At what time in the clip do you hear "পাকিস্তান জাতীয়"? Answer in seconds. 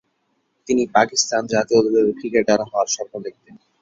0.95-1.79